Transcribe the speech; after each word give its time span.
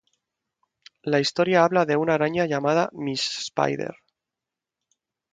La 1.13 1.19
historia 1.19 1.59
habla 1.63 1.85
de 1.85 1.95
una 1.95 2.15
araña 2.15 2.47
llamada 2.47 2.89
Miss 2.93 3.37
Spider. 3.37 3.93